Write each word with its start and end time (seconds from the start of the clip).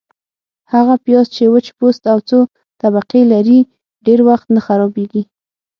-هغه 0.73 0.93
پیاز 1.05 1.27
چي 1.35 1.43
وچ 1.53 1.67
پوست 1.77 2.03
او 2.13 2.19
څو 2.29 2.39
طبقې 2.81 3.21
لري، 3.33 3.59
ډېر 4.05 4.19
وخت 4.29 4.47
نه 4.55 4.61
خرابیږي. 4.65 5.23